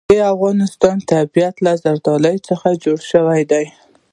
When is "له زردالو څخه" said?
1.65-2.67